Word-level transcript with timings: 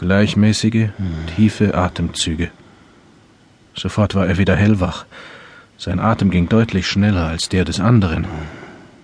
Gleichmäßige, 0.00 0.88
tiefe 1.36 1.74
Atemzüge. 1.74 2.50
Sofort 3.74 4.14
war 4.14 4.26
er 4.26 4.38
wieder 4.38 4.56
hellwach. 4.56 5.04
Sein 5.76 6.00
Atem 6.00 6.30
ging 6.30 6.48
deutlich 6.48 6.86
schneller 6.86 7.26
als 7.26 7.50
der 7.50 7.66
des 7.66 7.80
anderen. 7.80 8.26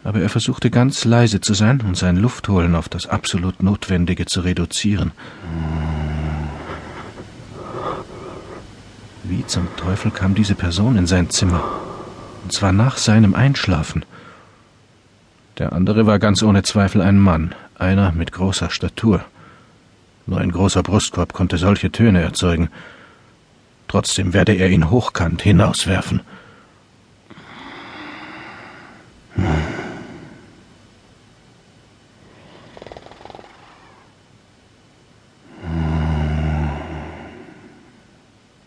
Aber 0.05 0.23
er 0.23 0.31
versuchte 0.31 0.71
ganz 0.71 1.05
leise 1.05 1.43
zu 1.43 1.53
sein 1.53 1.83
und 1.83 1.99
sein 1.99 2.17
Luftholen 2.17 2.75
auf 2.75 2.89
das 2.89 3.07
absolut 3.07 3.63
Notwendige 3.63 4.25
zu 4.25 4.41
reduzieren. 4.41 5.13
Wie 9.23 9.45
zum 9.45 9.69
Teufel 9.77 10.11
kam 10.11 10.35
diese 10.35 10.55
Person 10.55 10.97
in 10.97 11.07
sein 11.07 11.29
Zimmer? 11.29 11.63
Und 12.43 12.55
zwar 12.55 12.73
nach 12.73 12.97
seinem 12.97 13.35
Einschlafen. 13.35 14.07
Der 15.59 15.75
andere 15.75 16.07
war 16.07 16.19
ganz 16.19 16.43
ohne 16.43 16.63
Zweifel 16.63 17.03
ein 17.03 17.19
Mann, 17.19 17.55
einer 17.79 18.13
mit 18.13 18.33
großer 18.33 18.71
Statur. 18.71 19.23
Nur 20.27 20.41
ein 20.41 20.51
großer 20.51 20.83
Brustkorb 20.83 21.33
konnte 21.33 21.57
solche 21.57 21.93
Töne 21.93 22.21
erzeugen. 22.21 22.69
Trotzdem 23.87 24.35
werde 24.35 24.55
er 24.55 24.69
ihn 24.69 24.91
hochkant 24.91 25.43
hinauswerfen. 25.43 26.21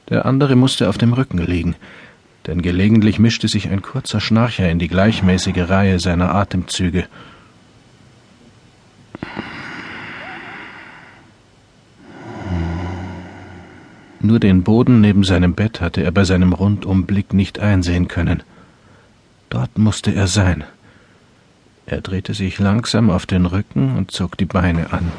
Der 0.09 0.25
andere 0.25 0.55
musste 0.55 0.89
auf 0.89 0.97
dem 0.97 1.13
Rücken 1.13 1.37
liegen, 1.37 1.75
denn 2.47 2.61
gelegentlich 2.61 3.19
mischte 3.19 3.47
sich 3.47 3.69
ein 3.69 3.81
kurzer 3.81 4.19
Schnarcher 4.19 4.67
in 4.69 4.79
die 4.79 4.87
gleichmäßige 4.87 5.69
Reihe 5.69 5.99
seiner 5.99 6.33
Atemzüge. 6.33 7.07
Nur 14.21 14.39
den 14.39 14.63
Boden 14.63 14.99
neben 14.99 15.23
seinem 15.23 15.53
Bett 15.53 15.79
hatte 15.79 16.03
er 16.03 16.11
bei 16.11 16.25
seinem 16.25 16.53
Rundumblick 16.53 17.33
nicht 17.33 17.59
einsehen 17.59 18.07
können. 18.07 18.43
Dort 19.49 19.77
musste 19.77 20.13
er 20.13 20.27
sein. 20.27 20.63
Er 21.85 22.01
drehte 22.01 22.33
sich 22.33 22.59
langsam 22.59 23.09
auf 23.09 23.25
den 23.25 23.45
Rücken 23.45 23.95
und 23.97 24.11
zog 24.11 24.37
die 24.37 24.45
Beine 24.45 24.91
an. 24.91 25.11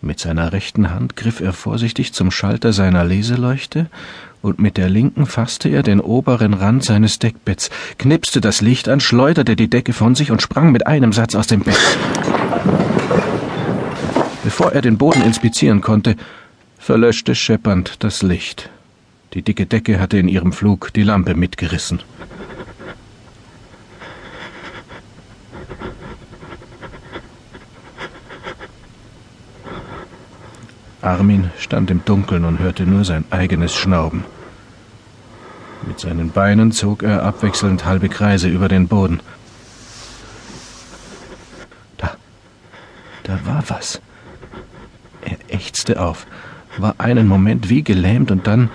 Mit 0.00 0.20
seiner 0.20 0.52
rechten 0.52 0.90
Hand 0.90 1.16
griff 1.16 1.40
er 1.40 1.52
vorsichtig 1.52 2.14
zum 2.14 2.30
Schalter 2.30 2.72
seiner 2.72 3.04
Leseleuchte 3.04 3.90
und 4.40 4.58
mit 4.58 4.76
der 4.76 4.88
linken 4.88 5.26
fasste 5.26 5.68
er 5.68 5.82
den 5.82 6.00
oberen 6.00 6.54
Rand 6.54 6.84
seines 6.84 7.18
Deckbetts, 7.18 7.70
knipste 7.98 8.40
das 8.40 8.60
Licht 8.60 8.88
an, 8.88 9.00
schleuderte 9.00 9.54
die 9.54 9.68
Decke 9.68 9.92
von 9.92 10.14
sich 10.14 10.30
und 10.30 10.40
sprang 10.40 10.72
mit 10.72 10.86
einem 10.86 11.12
Satz 11.12 11.34
aus 11.34 11.48
dem 11.48 11.60
Bett. 11.60 11.76
Bevor 14.44 14.72
er 14.72 14.82
den 14.82 14.98
Boden 14.98 15.22
inspizieren 15.22 15.80
konnte, 15.80 16.16
verlöschte 16.78 17.34
scheppernd 17.34 18.02
das 18.02 18.22
Licht. 18.22 18.70
Die 19.34 19.42
dicke 19.42 19.66
Decke 19.66 20.00
hatte 20.00 20.18
in 20.18 20.28
ihrem 20.28 20.52
Flug 20.52 20.92
die 20.94 21.02
Lampe 21.02 21.34
mitgerissen. 21.34 22.00
Armin 31.02 31.50
stand 31.58 31.90
im 31.90 32.04
Dunkeln 32.04 32.44
und 32.44 32.58
hörte 32.58 32.84
nur 32.84 33.04
sein 33.04 33.24
eigenes 33.30 33.74
Schnauben. 33.74 34.24
Mit 35.86 36.00
seinen 36.00 36.30
Beinen 36.30 36.72
zog 36.72 37.02
er 37.02 37.22
abwechselnd 37.22 37.84
halbe 37.84 38.08
Kreise 38.08 38.48
über 38.48 38.68
den 38.68 38.88
Boden. 38.88 39.20
Da, 41.96 42.16
da 43.22 43.38
war 43.44 43.62
was. 43.68 44.00
Ächzte 45.58 46.00
auf, 46.00 46.26
war 46.78 46.94
einen 46.98 47.26
Moment 47.26 47.68
wie 47.68 47.82
gelähmt 47.82 48.30
und 48.30 48.46
dann 48.46 48.70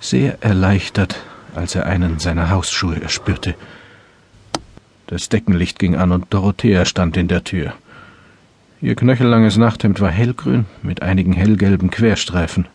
sehr 0.00 0.42
erleichtert, 0.42 1.16
als 1.54 1.74
er 1.74 1.86
einen 1.86 2.18
seiner 2.18 2.50
Hausschuhe 2.50 3.00
erspürte. 3.00 3.54
Das 5.06 5.30
Deckenlicht 5.30 5.78
ging 5.78 5.96
an 5.96 6.12
und 6.12 6.26
Dorothea 6.30 6.84
stand 6.84 7.16
in 7.16 7.28
der 7.28 7.42
Tür. 7.44 7.72
Ihr 8.82 8.94
knöchellanges 8.94 9.56
Nachthemd 9.56 10.00
war 10.00 10.10
hellgrün 10.10 10.66
mit 10.82 11.00
einigen 11.00 11.32
hellgelben 11.32 11.90
Querstreifen. 11.90 12.66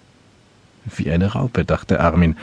Wie 0.95 1.11
eine 1.11 1.33
Raupe, 1.33 1.63
dachte 1.63 1.99
Armin, 1.99 2.35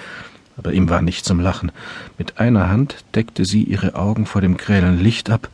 aber 0.57 0.73
ihm 0.73 0.89
war 0.89 1.03
nicht 1.03 1.25
zum 1.25 1.41
Lachen. 1.41 1.73
Mit 2.19 2.39
einer 2.39 2.69
Hand 2.69 3.05
deckte 3.17 3.45
sie 3.45 3.65
ihre 3.65 3.97
Augen 3.97 4.27
vor 4.27 4.41
dem 4.41 4.57
grellen 4.57 5.03
Licht 5.03 5.31
ab 5.31 5.49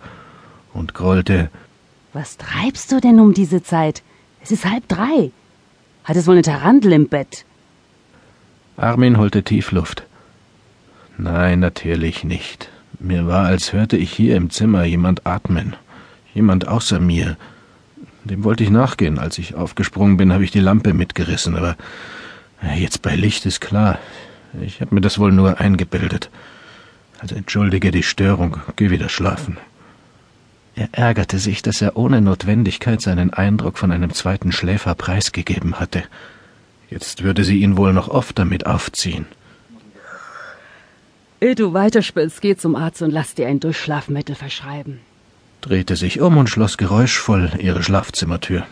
und 0.75 0.93
grollte 0.93 1.51
Was 2.13 2.37
treibst 2.37 2.93
du 2.93 3.01
denn 3.01 3.21
um 3.21 3.33
diese 3.33 3.63
Zeit? 3.63 4.03
Es 4.43 4.51
ist 4.51 4.67
halb 4.67 4.87
drei. 4.89 5.31
Hat 6.05 6.17
es 6.17 6.27
wohl 6.27 6.35
eine 6.35 6.43
Tarantel 6.43 6.93
im 6.93 7.09
Bett? 7.09 7.47
Armin 8.77 9.17
holte 9.17 9.43
tief 9.43 9.73
Luft. 9.73 10.05
Nein, 11.17 11.61
natürlich 11.61 12.25
nicht. 12.25 12.69
Mir 13.01 13.27
war, 13.27 13.47
als 13.47 13.73
hörte 13.73 13.97
ich 13.97 14.13
hier 14.13 14.37
im 14.37 14.51
Zimmer 14.51 14.85
jemand 14.85 15.27
atmen. 15.27 15.77
Jemand 16.35 16.69
außer 16.69 17.01
mir. 17.01 17.39
Dem 18.25 18.45
wollte 18.45 18.65
ich 18.65 18.71
nachgehen. 18.71 19.19
Als 19.19 19.39
ich 19.39 19.55
aufgesprungen 19.55 20.19
bin, 20.19 20.33
habe 20.33 20.45
ich 20.45 20.51
die 20.51 20.61
Lampe 20.61 20.93
mitgerissen, 20.93 21.57
aber 21.57 21.77
jetzt 22.77 23.01
bei 23.01 23.17
Licht 23.17 23.47
ist 23.47 23.61
klar. 23.61 23.99
Ich 24.61 24.83
habe 24.83 24.95
mir 24.95 25.01
das 25.01 25.19
wohl 25.19 25.33
nur 25.33 25.59
eingebildet. 25.59 26.29
Also 27.19 27.35
entschuldige 27.35 27.91
die 27.91 28.03
Störung, 28.03 28.59
geh 28.77 28.91
wieder 28.91 29.09
schlafen. 29.09 29.57
Er 30.77 30.89
ärgerte 30.93 31.39
sich, 31.39 31.63
dass 31.63 31.81
er 31.81 31.97
ohne 31.97 32.21
Notwendigkeit 32.21 33.01
seinen 33.01 33.33
Eindruck 33.33 33.79
von 33.79 33.93
einem 33.93 34.13
zweiten 34.13 34.53
Schläfer 34.53 34.95
preisgegeben 34.95 35.79
hatte. 35.79 36.03
Jetzt 36.91 37.23
würde 37.23 37.45
sie 37.45 37.61
ihn 37.61 37.77
wohl 37.77 37.93
noch 37.93 38.09
oft 38.09 38.39
damit 38.39 38.67
aufziehen. 38.67 39.27
Ehe 41.41 41.55
du 41.55 41.73
weiterspielst, 41.73 42.41
geh 42.41 42.57
zum 42.57 42.75
Arzt 42.75 43.03
und 43.03 43.11
lass 43.11 43.35
dir 43.35 43.47
ein 43.47 43.61
Durchschlafmittel 43.61 44.35
verschreiben 44.35 45.01
drehte 45.65 45.97
sich 45.97 46.21
um 46.21 46.37
und 46.37 46.51
schloss 46.51 46.77
geräuschvoll 46.77 47.53
ihre 47.59 47.83
Schlafzimmertür. 47.83 48.67